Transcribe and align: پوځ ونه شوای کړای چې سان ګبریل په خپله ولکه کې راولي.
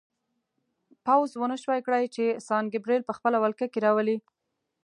پوځ 1.05 1.29
ونه 1.35 1.57
شوای 1.63 1.81
کړای 1.85 2.05
چې 2.15 2.25
سان 2.47 2.63
ګبریل 2.73 3.01
په 3.07 3.13
خپله 3.17 3.37
ولکه 3.39 3.65
کې 3.73 3.79
راولي. 3.85 4.17